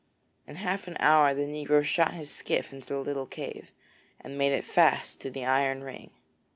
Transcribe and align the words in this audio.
In 0.47 0.55
half 0.55 0.87
an 0.87 0.97
hour 0.99 1.35
the 1.35 1.43
negro 1.43 1.83
shot 1.83 2.15
his 2.15 2.31
skiff 2.31 2.73
into 2.73 2.87
the 2.87 2.97
little 3.01 3.27
cave, 3.27 3.69
and 4.19 4.35
made 4.35 4.51
it 4.51 4.65
fast 4.65 5.21
to 5.21 5.29
the 5.29 5.45
iron 5.45 5.83
ring. 5.83 6.09